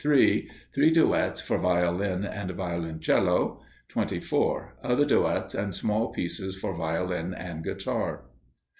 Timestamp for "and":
2.25-2.49, 5.53-5.75, 7.35-7.63